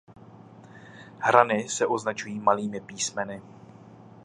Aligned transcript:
Hrany 1.19 1.69
se 1.69 1.87
označují 1.87 2.39
malými 2.39 2.81
písmeny. 2.81 3.41